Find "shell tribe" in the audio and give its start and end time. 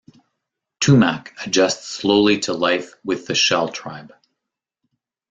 3.35-4.11